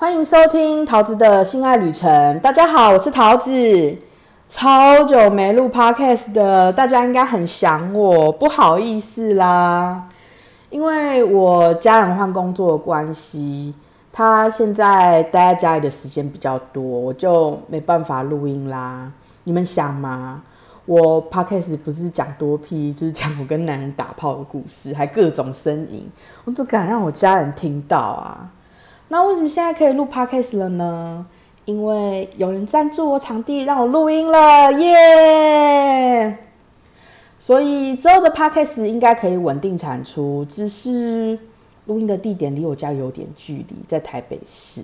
[0.00, 2.38] 欢迎收听桃子的性爱旅程。
[2.38, 3.98] 大家好，我是桃子。
[4.48, 10.04] 超久没录 podcast 的，大家应该很想我，不好意思啦。
[10.70, 13.74] 因为我家人换工作的关系，
[14.12, 19.10] 他现在待在家里的时间比较多，我就没办法录音啦。
[19.42, 20.42] 你们想吗？
[20.86, 26.08] 我 podcast 不是讲多屁，就是讲我跟男人打炮的故事，还各种呻吟，
[26.44, 28.48] 我都敢让我家人听到啊。
[29.08, 31.26] 那为什么现在可以录 podcast 了呢？
[31.64, 36.38] 因为有人赞助我场地，让我录音了，耶！
[37.38, 41.38] 所以之后的 podcast 应该可以稳定产出，只是
[41.86, 44.82] 录音的地点离我家有点距离，在台北市。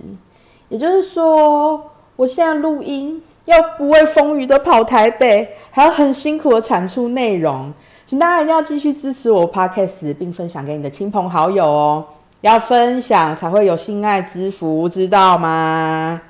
[0.69, 1.81] 也就是说，
[2.15, 3.21] 我现在录音。
[3.45, 7.71] 要不畏风雨的跑台北，还要很辛苦的产出内容，
[8.07, 12.03] 请大家一定要继续支持我 podcast，并分享给你的亲朋好友哦。
[12.45, 16.21] 要分享才会有性爱之福，知道吗？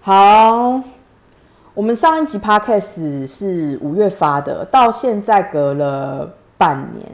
[0.00, 0.82] 好，
[1.74, 7.06] 我们上一集 podcast 是五月发的，到现在隔了半年，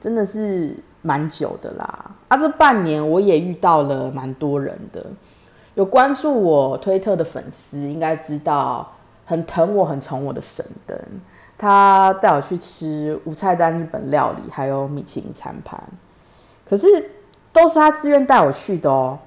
[0.00, 2.12] 真的是蛮久的啦。
[2.28, 5.04] 啊，这半年我也遇到了蛮多人的。
[5.74, 8.88] 有关注我推特的粉丝应该知道，
[9.24, 10.96] 很疼我、很宠我的神灯，
[11.58, 15.82] 他带我去吃无菜单日本料理，还有米其林餐盘。
[16.70, 17.10] 可是
[17.52, 19.18] 都是他自愿带我去的哦。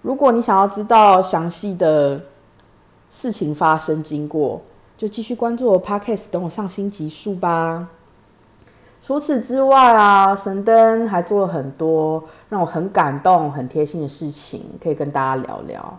[0.00, 2.20] 如果你想要知道详细的
[3.10, 4.62] 事情发生经过，
[4.96, 7.88] 就继续关注我 Podcast，等我上新集数吧。
[9.00, 15.98] 除此之外啊，神灯还做了很多让我很感动、很贴心的事情，可以跟大家聊聊。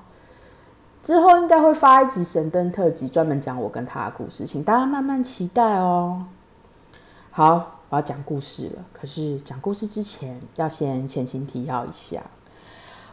[1.03, 6.23] 之后应该会发一集神灯特辑，专门讲我跟他的故事，请大家慢慢期待哦。
[7.31, 8.83] 好，我要讲故事了。
[8.91, 12.23] 可是讲故事之前，要先前情提要一下。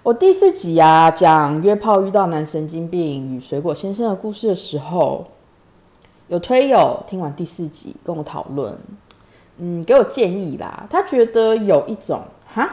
[0.03, 5.27] 我第四集啊，讲约炮遇到男神经病与水果先生的故事的时候，
[6.29, 8.75] 有推友听完第四集跟我讨论。
[9.59, 10.87] 嗯，给我建议啦。
[10.89, 12.67] 他觉得有一种哈，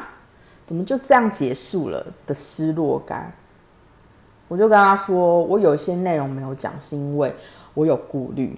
[0.66, 3.34] 怎么就这样结束了的失落感。
[4.48, 7.36] 我就跟他说，我有一些内容没有讲，是因为
[7.74, 8.58] 我有顾虑。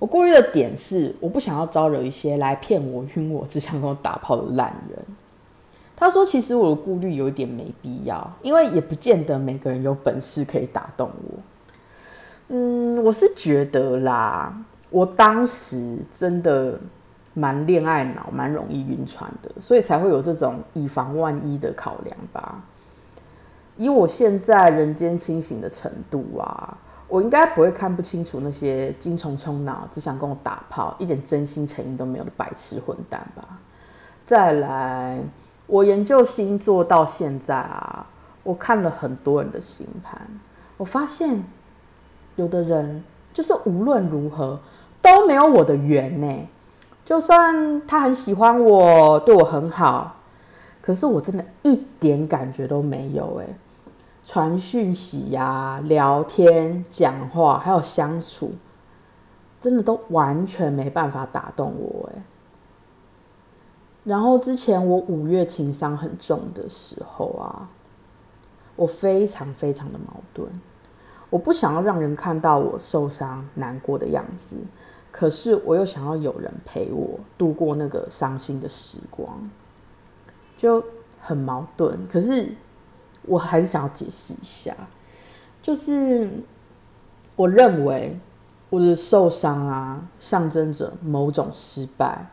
[0.00, 4.98] 我顾虑的点是，我不想要招惹一些来骗我、晕我、只想跟我打炮的烂人。
[5.96, 11.38] 他说，其实我的顾虑有一点没必要，因为也不见得每个人有本事可以打动我。
[12.48, 14.52] 嗯，我是觉得啦，
[14.90, 16.76] 我当时真的。
[17.32, 22.60] 蛮恋爱脑，蛮容易晕船的，所以才会有这种以防万一的考量吧。
[23.76, 26.76] 以我现在人间清醒的程度啊，
[27.10, 33.58] 我应该不会看不清楚那些精虫充脑、只想跟我打炮、一点真心诚意都没有的白痴混蛋吧。
[34.24, 35.18] 再来，
[35.66, 38.06] 我研究星座到现在啊，
[38.44, 40.20] 我看了很多人的星盘，
[40.76, 41.42] 我发现
[42.36, 43.02] 有的人
[43.34, 44.60] 就是无论如何
[45.02, 46.48] 都没有我的缘呢。
[47.04, 50.14] 就算他很喜欢我，对我很好，
[50.80, 53.46] 可是我真的一点感觉都没有哎。
[54.30, 58.52] 传讯息呀、聊天、讲话，还有相处，
[59.58, 62.22] 真的都完全没办法打动我哎。
[64.04, 67.68] 然后之前我五月情伤很重的时候啊，
[68.76, 70.48] 我非常非常的矛盾，
[71.28, 74.54] 我不想要让人看到我受伤难过的样子。
[75.10, 79.50] 可是我又想要有人陪我度过那个伤心的时光，
[80.56, 80.84] 就
[81.20, 82.06] 很矛盾。
[82.06, 82.54] 可是
[83.22, 84.74] 我还是想要解释一下，
[85.62, 86.30] 就是
[87.36, 88.18] 我认为
[88.68, 92.26] 我的受伤啊，象征着某种失败。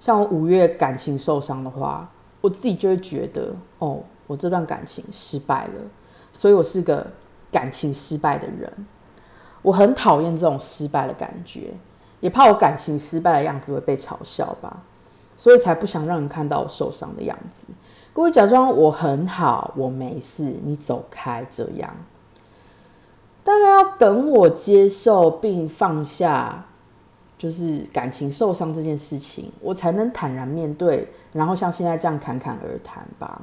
[0.00, 2.10] 像我五月感情受伤的话，
[2.40, 5.80] 我自己就会觉得，哦，我这段感情失败了，
[6.32, 7.06] 所以我是个
[7.50, 8.72] 感情失败的人。
[9.62, 11.72] 我很讨厌这种失败的感觉。
[12.20, 14.84] 也怕我感情失败的样子会被嘲笑吧，
[15.36, 17.66] 所以才不想让人看到我受伤的样子。
[18.14, 21.46] 各位假装我很好，我没事，你走开。
[21.50, 21.90] 这样
[23.42, 26.64] 大概要等我接受并放下，
[27.38, 33.40] 就是感情受伤这件事情，我才能坦然面对，然后像现在这样侃侃而谈吧。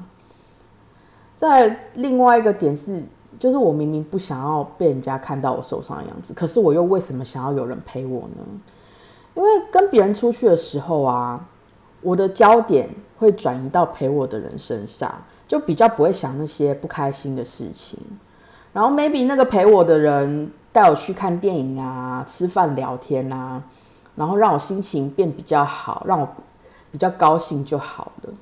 [1.35, 3.01] 在另外一个点是，
[3.39, 8.43] 就是我明明不想要被人家看到我受伤的样子，可是我又为什么想要有人陪我呢？
[9.33, 11.47] 因为跟别人出去的时候啊，
[12.01, 15.13] 我的焦点会转移到陪我的人身上，
[15.47, 17.99] 就比较不会想那些不开心的事情。
[18.73, 23.61] 然后 maybe 那个陪我的人带我去看电影啊、吃饭聊天啊，
[24.15, 26.27] 然后让我心情变比较好，让我
[26.91, 28.33] 比较高兴就好了。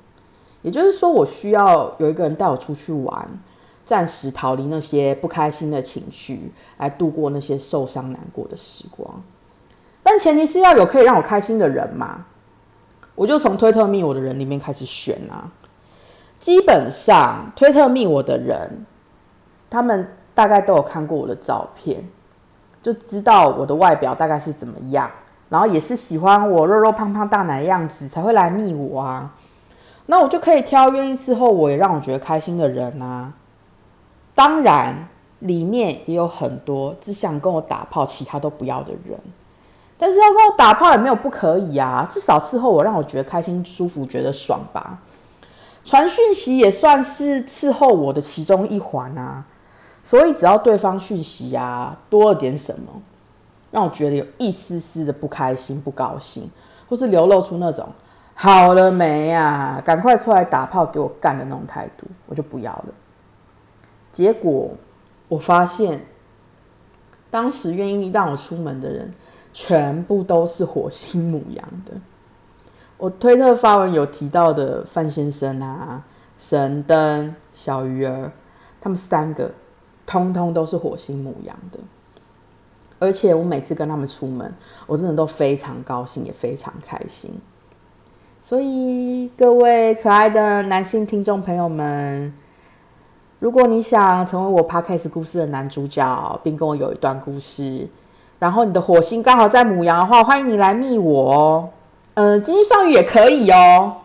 [0.62, 3.28] 也就是说，我需要有一个人带我出去玩。
[3.84, 9.22] 暂时逃离那些不开心的情绪，来度过那些受伤难过的时光。
[10.02, 12.26] 但前提是要有可以让我开心的人嘛。
[13.18, 15.50] 我就从推特密我的人里面开始选啊。
[16.38, 18.86] 基本上推特密我的人，
[19.68, 22.08] 他们大概都有看过我的照片，
[22.80, 25.10] 就知道我的外表大概是怎么样，
[25.48, 29.34] 然后也是喜欢我肉肉胖胖大奶样子才会来密我啊。
[30.06, 33.32] 那我就可以挑愿意伺候我也让我觉得开心的人啊。
[34.36, 35.08] 当然，
[35.40, 39.18] 里面也有很多只想跟我打炮，其他都不要的人。
[39.98, 44.98] 但是要跟我打炮也没有不可以啊，至少伺候我让我觉得开心、舒服、觉得爽吧。
[45.84, 49.44] 传讯息也算是伺候我的其中一环啊。
[50.04, 53.02] 所以只要对方讯息啊多了点什么，
[53.70, 56.50] 让我觉得有一丝丝的不开心、不高兴，
[56.88, 57.86] 或是流露出那种
[58.32, 62.86] 好了没呀，赶快出来打炮给我干的那种态度，我就不要了。
[64.10, 64.70] 结果
[65.28, 66.06] 我发现，
[67.30, 69.12] 当时愿意让我出门的人，
[69.60, 71.92] 全部都是火星母羊的。
[72.96, 76.00] 我推特发文有提到的范先生啊、
[76.38, 78.30] 神灯、小鱼儿，
[78.80, 79.50] 他们三个
[80.06, 81.80] 通通都是火星母羊的。
[83.00, 84.54] 而且我每次跟他们出门，
[84.86, 87.28] 我真的都非常高兴，也非常开心。
[88.40, 92.32] 所以各位可爱的男性听众朋友们。
[93.40, 97.88] 如果你想成为我 podcast 故事的男主角，并跟我有一段故事，
[98.38, 101.68] 然后你的火星刚好在母羊的话，欢迎你来密我哦。
[102.14, 103.96] 嗯，金星双鱼也可以哦。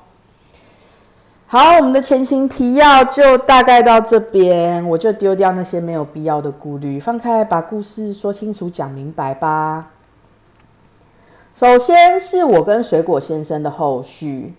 [1.48, 9.90] 好，我们的前情提要就大概到这边，我就丢掉那些没有必要的顾虑，放开把故事说清楚、讲明白吧。
[11.54, 14.56] 首先是我跟水果先生的后续。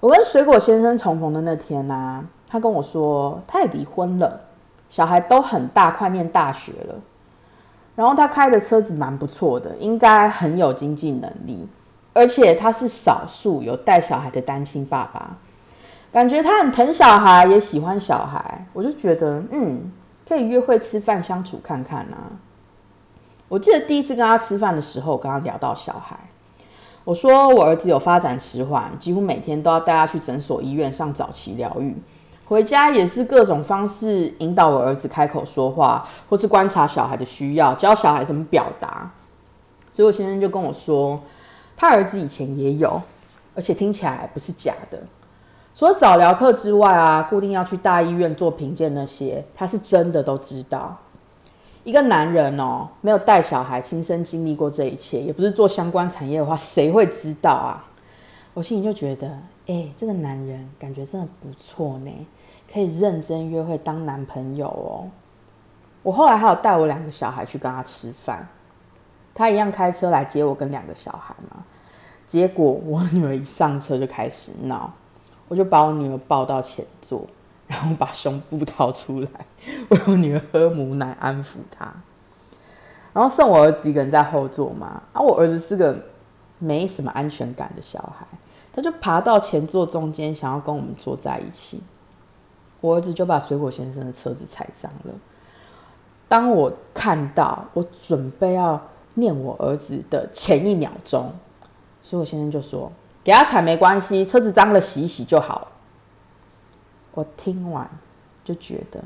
[0.00, 2.24] 我跟水果先生重逢的那天呢？
[2.48, 4.40] 他跟我说，他也离婚了，
[4.90, 6.94] 小孩都很大，快念大学了。
[7.96, 11.68] 然后他开的车子蛮不错的，应该很有经济能力，
[12.12, 15.36] 而且他是少数有带小孩的单亲爸爸，
[16.12, 18.66] 感觉他很疼小孩，也喜欢小孩。
[18.72, 19.92] 我就觉得，嗯，
[20.28, 22.34] 可以约会吃饭相处看看啊。
[23.48, 26.18] 我记得第一次跟他吃饭的时候，我跟他聊到小孩，
[27.04, 31.94] 我说我儿子有发展迟缓，几乎每天都要带他去诊所、医院上早期疗愈。
[32.46, 39.10] 回家也是各种方式引导我儿子开口说话，或是观察小孩的需要，教小孩怎么表达。
[39.90, 41.20] 所以我先生就跟我说，
[41.76, 43.00] 他儿子以前也有，
[43.54, 44.98] 而且听起来不是假的。
[45.74, 50.96] 除了早疗课之外啊，固定要去大医院做评鉴那些，他是真的都知道。
[51.82, 57.84] 一个男人哦，没有带小孩，亲身经历过这一切，也不是做相关产业的话，谁会知道啊？
[58.54, 59.28] 我心里就觉得，
[59.66, 62.10] 哎，这个男人感觉真的不错呢。
[62.74, 65.06] 可以认真约会当男朋友哦。
[66.02, 68.48] 我后来还有带我两个小孩去跟他吃饭，
[69.32, 71.62] 他一样开车来接我跟两个小孩嘛。
[72.26, 74.92] 结果我女儿一上车就开始闹，
[75.46, 77.24] 我就把我女儿抱到前座，
[77.68, 79.28] 然后把胸部掏出来
[79.90, 81.94] 为我女儿喝母奶安抚她，
[83.12, 85.00] 然后剩我儿子一个人在后座嘛。
[85.12, 85.96] 啊，我儿子是个
[86.58, 88.26] 没什么安全感的小孩，
[88.74, 91.80] 他就爬到前座中间，想要跟我们坐在一起。
[92.84, 95.14] 我儿子就把水果先生的车子踩脏了。
[96.28, 98.78] 当我看到，我准备要
[99.14, 101.32] 念我儿子的前一秒钟，
[102.02, 102.92] 水果先生就说
[103.24, 105.68] ：“给他踩没关系，车子脏了洗一洗就好。”
[107.14, 107.88] 我听完
[108.44, 109.02] 就觉得，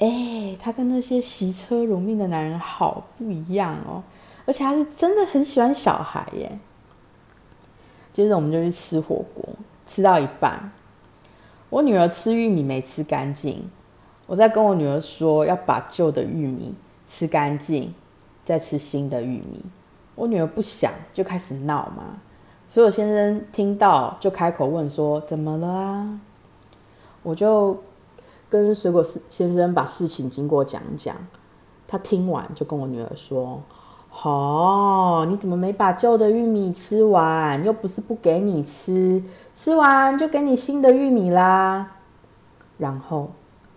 [0.00, 4.02] 哎，他跟那些骑车如命的男人好不一样哦，
[4.44, 6.58] 而且他是真的很喜欢小孩耶。
[8.12, 9.48] 接着我们就去吃火锅，
[9.86, 10.72] 吃到一半。
[11.70, 13.70] 我女儿吃玉米没吃干净，
[14.26, 16.74] 我在跟我女儿说要把旧的玉米
[17.06, 17.94] 吃干净，
[18.44, 19.64] 再吃新的玉米。
[20.14, 22.20] 我女儿不想，就开始闹嘛。
[22.68, 26.20] 所以我先生听到就开口问说：“怎么了啊？”
[27.22, 27.76] 我就
[28.48, 31.14] 跟水果先生把事情经过讲讲。
[31.86, 33.62] 他听完就跟我女儿说。
[34.10, 37.64] 哦，你怎么没把旧的玉米吃完？
[37.64, 39.22] 又不是不给你吃，
[39.54, 41.92] 吃完就给你新的玉米啦。
[42.78, 43.30] 然后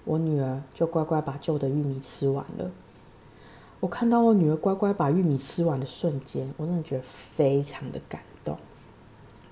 [0.04, 2.72] 我女儿就乖乖把旧的玉米吃完了。
[3.80, 8.58] 我看到我女儿乖乖把玉米吃完的瞬间，我真的觉得非常的感动，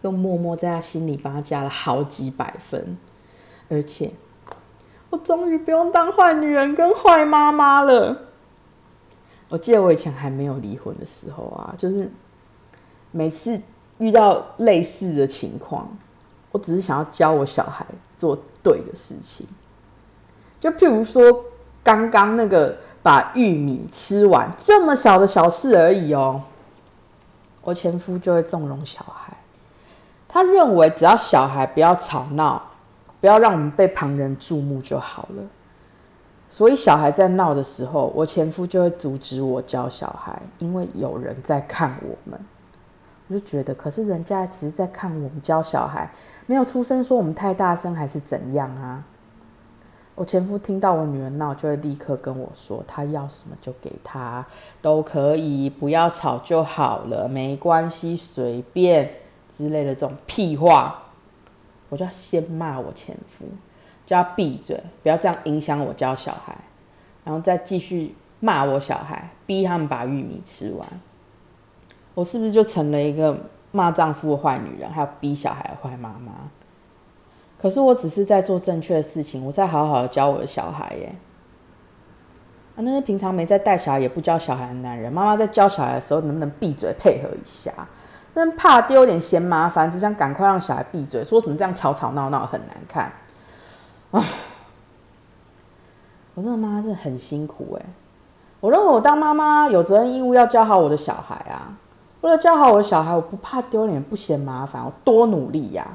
[0.01, 2.98] 又默默在她心里帮她加了好几百分。
[3.69, 4.12] 而且，
[5.12, 8.28] 我终于不用当坏女人跟坏妈妈了。
[9.50, 12.10] 我记得我以前还没有离婚的时候啊，就是
[13.12, 13.60] 每次
[13.98, 15.89] 遇到类似的情况，
[16.51, 19.48] 我只是想要教我小孩做对的事情，
[20.60, 21.44] 就譬如说
[21.84, 26.41] 刚刚那个把玉米吃完这么小的小事而已哦，
[27.63, 29.36] 我前夫就会纵容小孩。
[30.27, 32.62] 他认为只要小孩不要吵闹，
[33.20, 35.44] 不要让我们被旁人注目就好了。
[36.50, 42.39] 所以小孩在闹的时候，我前夫就会阻止我教小孩，因为有人在看我们。
[43.27, 46.12] 我就觉得，可是人家只是在看我们教小孩，
[46.48, 49.06] 没有出声说我们太大声还是怎样啊？
[50.15, 54.46] 我前夫听到我女儿闹，就会立刻跟我说，他要什么就给他，
[54.82, 59.12] 都可以，不要吵就好了，没关系，随便。
[59.56, 61.03] 之类的这种屁话，
[61.89, 63.44] 我就要先骂我前夫，
[64.09, 66.57] 叫他闭嘴，不要这样影响我教小孩，
[67.23, 70.87] 然后再继续骂我小孩，逼他们把玉米吃完。
[72.15, 73.37] 我是不是就成了一个
[73.71, 76.31] 骂丈夫的坏女人，还有逼小孩的坏妈妈？
[77.61, 81.13] 可是我只是在做正确的事情，我在好好的教我的小孩耶。
[82.75, 87.71] 啊，那些平常没在带小孩也不教小孩的男人，妈妈在教小孩的时候能不能闭嘴配合一下？
[88.33, 93.11] 但怕丢点嫌麻烦，只想赶快让小孩闭嘴，说什么这样吵吵闹闹很难看。
[94.11, 94.21] 唉，
[96.35, 97.85] 我这个妈妈真的很辛苦哎。
[98.59, 101.73] 我认为我当妈妈有责任义务要教好我的小孩啊。
[102.21, 105.87] 为了教好我的小孩，我不怕丢脸，不嫌麻烦，我多努力呀。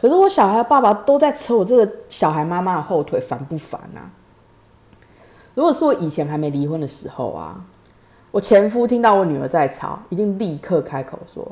[0.00, 4.06] 可是我小孩爸爸都在扯我这个小孩妈妈的后腿，烦不烦啊？
[5.54, 7.60] 如果是我以前还没离婚的时候啊。
[8.32, 11.44] 我前夫听到我女儿在吵，一定立刻开口说：“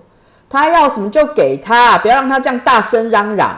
[0.48, 3.56] 他要什么就给他，不要让他这样大声嚷嚷。”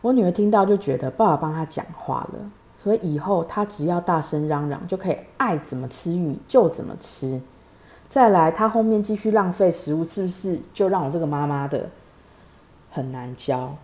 [0.00, 2.50] 我女儿听到就觉得爸爸帮她讲话了，
[2.82, 7.40] 所以以后她只要大声嚷嚷，就可以爱怎么吃玉米就怎么吃。
[8.08, 11.88] 再来，她后面继续浪费食物，是不是就让我这个妈妈的
[12.90, 13.74] 很难教？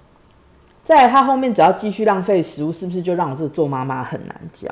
[0.85, 4.69] 再来，他后面只要继续浪费食物，是不是就让我这个做妈妈很难教？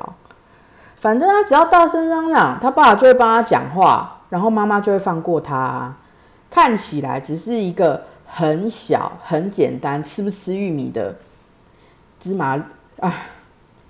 [0.99, 5.95] 反正他只要大声嚷嚷，他爸爸就会帮他讲话，然后妈妈就会放过他。
[6.51, 11.17] 看起来只是一个很小、很简单，吃不吃玉米的
[12.23, 12.57] 芝麻
[13.01, 13.13] 啊？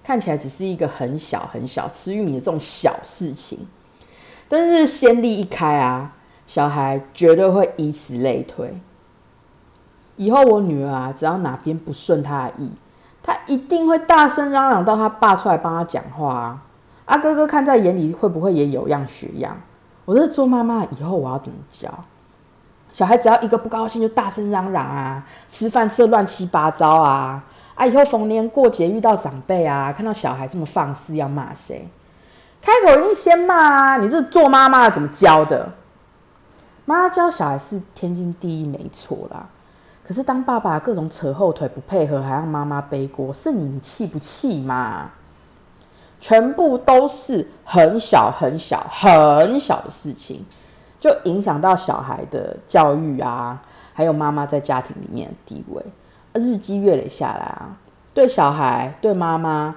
[0.02, 3.68] 看起来只是一个很小、很小吃玉米的这种小事情，
[4.48, 8.76] 但是先例一开啊，小孩绝对会以此类推。
[10.16, 12.68] 以后我女儿啊，只要哪边不顺她的意，
[13.22, 16.62] 她一定会大声嚷嚷到她爸出来帮她讲话啊。
[17.04, 19.56] 阿哥哥看在眼里，会不会也有样学样？
[20.04, 21.88] 我是做妈妈以后，我要怎么教
[22.92, 23.16] 小孩？
[23.16, 27.44] 只要一个不高兴，就大声嚷嚷啊，吃饭吃的乱七八糟啊！
[27.74, 31.88] 啊，以后逢年过节遇到长辈啊，看到小孩这么放肆，要骂谁？
[32.60, 33.96] 开口一定先骂啊！
[33.96, 35.68] 你这做妈妈怎么教的？
[36.84, 39.48] 妈妈教小孩是天经地义，没错啦。
[40.04, 45.10] 可是当爸爸各种扯后腿不配合，还让妈妈背锅，是你，你气不气嘛？
[46.20, 50.44] 全部都是很小很小很小的事情，
[51.00, 53.60] 就影响到小孩的教育啊，
[53.92, 55.82] 还有妈妈在家庭里面的地位。
[56.34, 57.76] 日积月累下来啊，
[58.14, 59.76] 对小孩、对妈妈，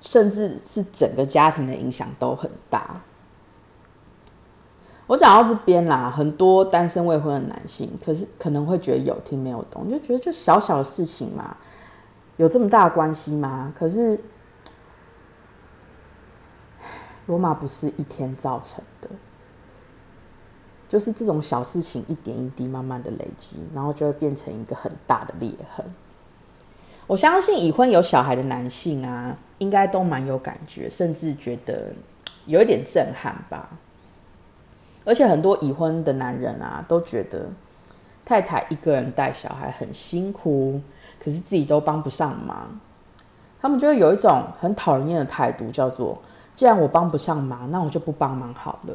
[0.00, 3.00] 甚至是整个家庭的影响都很大。
[5.06, 11.56] 我讲到这边啦，很多单身未婚的男性，可是可能会觉得有听没有懂，就觉得就小小的事情嘛，
[12.36, 13.72] 有这么大的关系吗？
[13.78, 14.20] 可是。
[17.26, 19.08] 罗马不是一天造成的，
[20.88, 25.84] 就是这种小事情一点一滴慢慢的累积，然后就会变成一个很大的裂痕。
[27.06, 31.92] 我相信已婚有小孩的男性啊，应该都蛮有感觉，甚至觉得
[32.46, 33.68] 有一点震撼吧。
[35.04, 37.46] 而且很多已婚的男人啊，都觉得
[38.24, 40.80] 太太一个人带小孩很辛苦，
[41.22, 42.78] 可是自己都帮不上忙，
[43.60, 46.20] 他们就会有一种很讨人厌的态度，叫做。
[46.54, 48.94] 既然我帮不上忙，那我就不帮忙好了。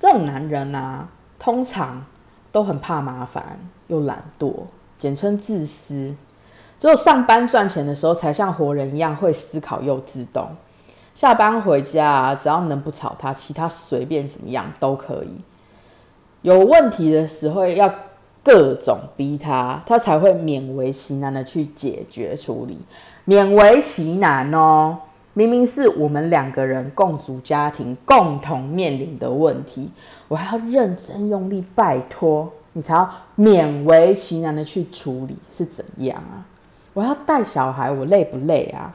[0.00, 1.06] 这种男人呢，
[1.38, 2.04] 通常
[2.50, 4.50] 都很怕麻烦，又懒惰，
[4.98, 6.14] 简称自私。
[6.78, 10.48] 只有上班赚钱的时候，才像活人一样会思考又自动。
[11.14, 15.42] 下班回家，只要能不吵他，其他随便怎么样都可以。
[16.40, 17.94] 有问题的时候，要
[18.42, 22.78] 各种逼他，他才会勉为其难的去解决处理。
[23.26, 24.96] 勉为其难哦。
[25.32, 29.90] 明明是我们两个人共组家庭、共同面临的问题，
[30.28, 33.08] 我还要认真用力，拜托你才要
[33.38, 36.44] 勉为其难的去处理，是怎样啊？
[36.92, 38.92] 我要带小孩，我累不累啊？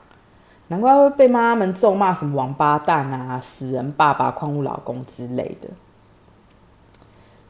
[0.67, 5.69] 难怪会被妈妈们咒骂什么王八蛋啊、死人爸爸、矿物老公之类的。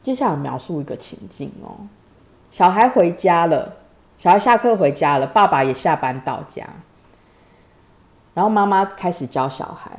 [0.02, 1.74] 接下来描述一个情境哦，
[2.52, 3.74] 小孩回家了，
[4.18, 6.64] 小孩下课回家了，爸爸也下班到家。
[8.36, 9.98] 然后妈妈开始教小孩，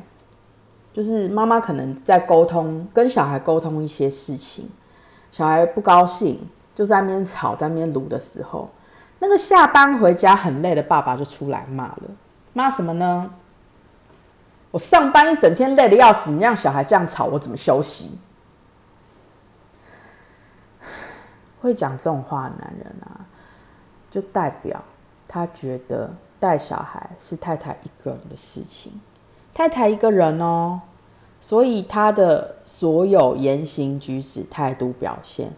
[0.93, 4.69] 就是妈妈可能在沟通，跟小孩沟通一些事情，
[5.31, 8.69] 小孩不高兴，就在那边吵，在那边撸的时候，
[9.17, 12.03] 那个下班回家很累的爸爸就出来骂了，
[12.53, 13.27] 骂什么呢？
[14.69, 18.19] 我上班一整天累的要死，你让小孩这样吵，我怎么休息？
[21.59, 23.25] 会讲这种话的男人啊，
[24.11, 24.79] 就代表
[25.27, 26.13] 他觉得。
[26.39, 28.91] 带小孩是太太一个人的事情，
[29.53, 30.81] 太太一个人哦，
[31.41, 35.51] 所以他的所有言行举止、态度表现，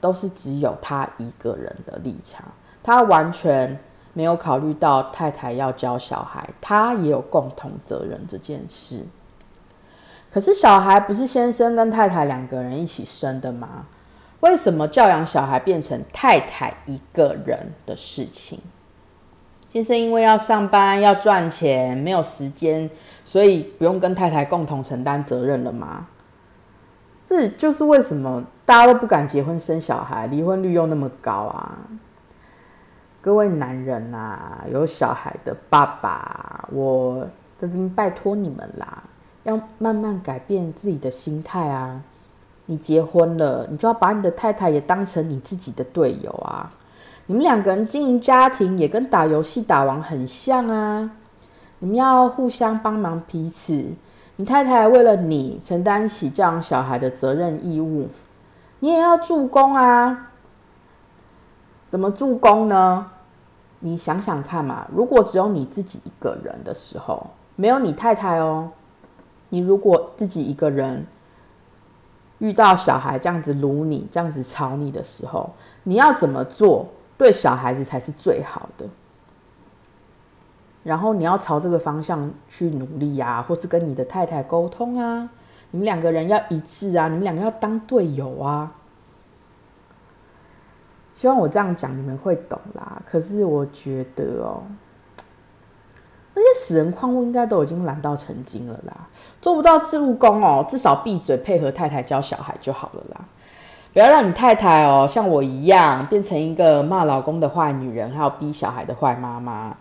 [0.00, 2.44] 都是只有他一个人的立场，
[2.82, 3.78] 他完全
[4.12, 9.06] 没有考虑到太太要教小孩，他也有共同责任这件事。
[10.32, 13.86] 可是小孩不是先生跟太太两个人一起生的吗？
[14.40, 18.60] 为什么教养小孩变成太太一个人的事情？
[19.74, 22.88] 先生因为要上班要赚钱，没有时间，
[23.24, 26.06] 所以不用跟太太共同承担责任了吗？
[27.26, 31.76] 这就是为什么大家都不敢结婚生小孩，离婚率又那么高啊！
[33.20, 37.26] 各位男人啊，有小孩的爸爸，我
[37.96, 39.02] 拜托你们啦，
[39.42, 42.00] 要慢慢改变自己的心态啊！
[42.66, 46.72] 你结婚了，你就要把你的太太也当成你自己的队友啊！
[47.26, 51.10] 你们两个人经营家庭也跟打游戏打完很像啊！
[51.78, 53.92] 你们要互相帮忙彼此。
[54.36, 58.08] 你太太为了你承担起教养小孩的责任义务，
[58.80, 60.32] 你也要助攻啊！
[61.88, 63.10] 怎么助攻呢？
[63.78, 67.26] 你想想看嘛，如果只有你自己一个人的时候，
[67.56, 68.70] 没有你太太哦，
[69.48, 71.06] 你如果自己一个人
[72.38, 75.50] 遇到小孩这样子撸你、这样子吵你的时候，
[75.84, 76.86] 你要怎么做？
[77.16, 78.86] 对小孩子才是最好的，
[80.82, 85.30] 然后你要朝这个方向去努力啊，或是跟你的太太沟通啊，
[85.70, 88.74] 你们两个人要一致啊，你们两个要当队友啊。
[91.14, 93.00] 希望我这样讲你们会懂啦。
[93.06, 94.64] 可是我觉得哦，
[96.34, 99.08] 那些死人矿物应该都已经懒到成精了啦，
[99.40, 103.24] 做不到自入工哦，至少闭嘴配合太太教小孩就好了啦。
[103.94, 109.72] 不要让你太太哦，像我一样变成一个骂老公的坏女人，还有逼小孩的坏妈妈。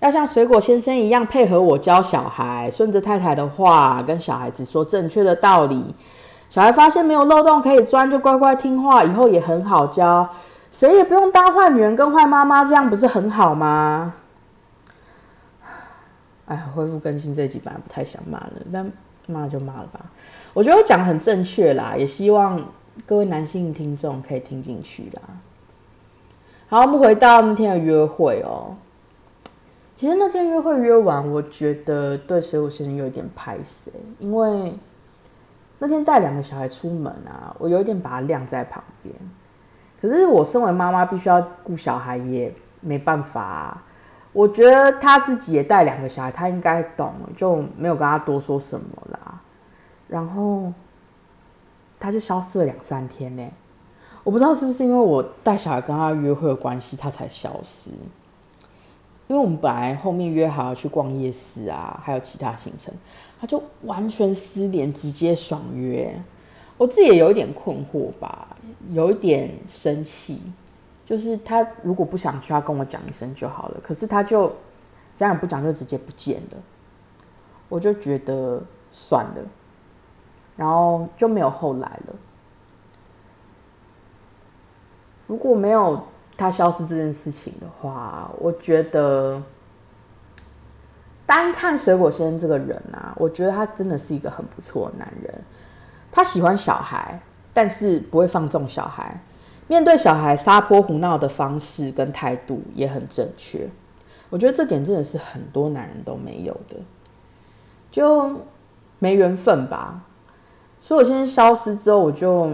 [0.00, 5.94] 要像水果先生一样配合我教小孩，顺着太太的话跟小孩子说正确的道理。
[6.48, 10.26] 小孩发现没有漏洞可以钻，就乖乖听话，以后也很好教。
[10.72, 14.14] 谁也不用当坏女人跟坏妈妈，这样不是很好吗？
[16.46, 18.90] 哎，恢复更新这几版不太想骂了，但
[19.26, 20.00] 骂就骂了吧。
[20.54, 22.58] 我觉得我讲的很正确啦，也希望。
[23.06, 25.22] 各位男性听众可以听进去啦。
[26.68, 28.76] 好，我们回到那天的约会哦。
[29.96, 34.74] 其实那天约会约完，我觉得对水果先生有一点拍死，因为
[35.78, 39.14] 那天带两个小孩出门啊，我有一点把他晾在旁边。
[40.00, 43.82] 可是我身为妈妈，必须要顾小孩，也没办法。
[44.32, 49.40] 我觉得他自己也带两个小孩，他应该懂，就没有跟他多说什么啦。
[50.08, 50.72] 然后。
[52.02, 53.48] 他就消失了两三天呢，
[54.24, 57.90] 我不知道是不是因为我带小孩跟他约会的关系，他才消失。
[59.28, 62.92] 因为我们本来后面约好要去逛夜市啊，还有其他行程，
[63.40, 66.12] 他就完全失联，直接爽约。
[66.76, 68.48] 我自己也有一点困惑吧，
[68.90, 70.42] 有一点生气，
[71.06, 73.80] 就是他如果不想去，他跟我讲一声就好了。
[73.80, 74.52] 可是他就
[75.16, 76.58] 讲也不讲，就直接不见了。
[77.68, 78.60] 我就觉得
[78.90, 79.42] 算了。
[80.56, 82.14] 然后就没有后来了。
[85.26, 86.02] 如果没有
[86.36, 89.40] 他消失这件事情的话，我觉得
[91.24, 95.34] 单看水果先生这个人啊，我觉得他真的是一个很不错的男人。
[96.10, 97.18] 他喜欢小孩，
[97.54, 99.18] 但是不会放纵小孩。
[99.68, 103.66] 面对小孩撒泼胡闹的方式跟态度也很正确。
[104.28, 106.76] 我觉得这点真的是很多男人都没有的，
[107.90, 108.40] 就
[108.98, 110.02] 没缘分吧。
[110.84, 112.50] 所以我先消失之后，我就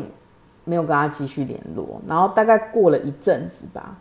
[0.65, 1.99] 没有跟他继续联络。
[2.07, 3.97] 然后大概过了一阵子吧，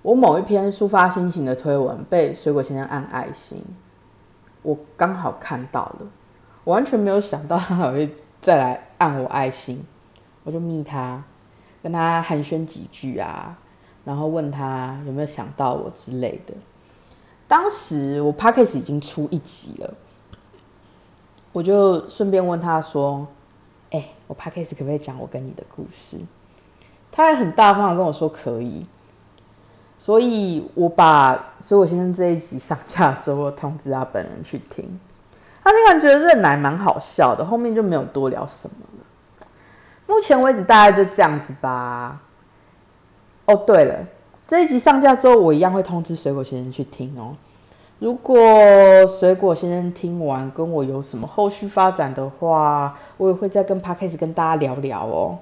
[0.00, 3.62] 我某一篇抒发心情的推文被水果先生按爱心，
[4.62, 6.06] 我刚好看到了，
[6.64, 9.84] 我完全没有想到他还会再来按我爱心，
[10.44, 11.22] 我就密他，
[11.82, 13.58] 跟他寒暄几句啊，
[14.02, 16.54] 然后问他有没有想到我之类的。
[17.46, 19.92] 当时我 p a c k a g e 已经出一集了，
[21.52, 23.26] 我就顺便问他说。
[23.90, 26.18] 哎，我 p 开始可不可以讲我跟你的故事？
[27.10, 28.86] 他还很大方的跟我说可以。
[29.98, 35.00] 所以我把水果先生这一集上架的时候，通知他本人去听。
[35.64, 39.46] 他听完觉得这奶蛮好笑的，后面就没有多聊什么了。
[40.06, 42.22] 目前为止大概就这样子吧。
[43.46, 44.06] 哦，对了，
[44.46, 47.36] 这一集上架之后，我一样会通知水果先生去听哦。
[47.98, 48.36] 如果
[49.06, 55.38] 水果先生听完跟我有什么后续发展的话，我也会再跟 p a r k a s 跟大家聊聊哦。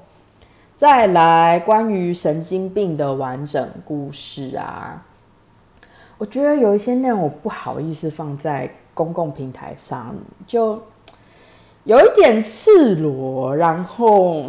[0.76, 5.02] 再来关于神经病的完整故事啊，
[6.18, 8.70] 我觉得有一些内容我不好意思放在。
[8.96, 10.16] 公共平台上
[10.46, 10.80] 就
[11.84, 14.46] 有一点赤裸，然后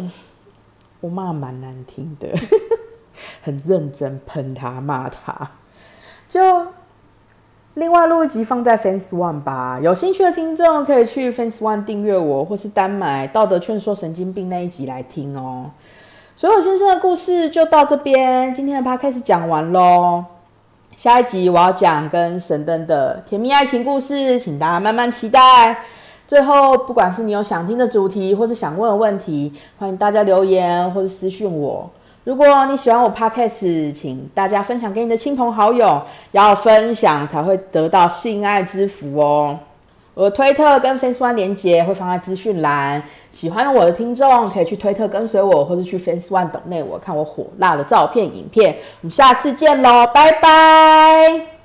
[1.00, 2.28] 我骂蛮难听的，
[3.44, 5.50] 很认真喷他骂他。
[6.30, 6.40] 就
[7.78, 15.70] 另外录一集放在 Fans One 吧，有兴趣的听众可以去 Fans One 订阅我，或是单买《道德劝说神经病》那一集来听哦。
[16.34, 20.24] 所有先生的故事就到这边，今天的 p 开始讲完喽。
[20.96, 25.84] 下一集我要讲跟神灯的甜蜜爱情故事，请大家慢慢期待。
[26.26, 31.88] 最后，不管是你有想听的主题，或是想问的问题，欢迎大家留言或者私讯我。
[32.24, 36.02] 如果你喜欢我 podcast，请大家分享给你的亲朋好友，
[36.32, 39.58] 要分享才会得到性爱之福哦。
[40.12, 48.76] 我的推特跟 Fans One 连接会放在资讯栏，喜欢我的听众可以去推特跟随我，或是去 Fans One 等内我看我火辣的照片影片。
[49.00, 51.57] 我们下次见喽，拜拜。